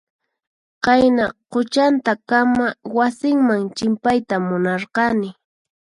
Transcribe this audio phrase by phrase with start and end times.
[0.83, 2.67] Qayna quchantakama
[2.97, 5.29] wasinman chimpayta munarqani.